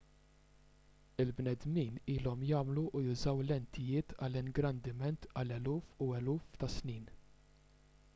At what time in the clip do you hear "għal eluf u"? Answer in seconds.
5.43-6.09